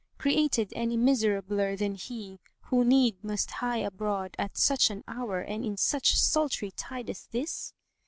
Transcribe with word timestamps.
created 0.17 0.73
any 0.75 0.97
miserabler 0.97 1.77
than 1.77 1.93
he 1.93 2.39
who 2.61 2.83
need 2.83 3.23
must 3.23 3.51
hie 3.51 3.77
abroad 3.77 4.35
at 4.39 4.57
such 4.57 4.89
an 4.89 5.03
hour 5.07 5.41
and 5.41 5.63
in 5.63 5.77
such 5.77 6.15
sultry 6.15 6.71
tide 6.71 7.07
as 7.07 7.27
this?" 7.27 7.71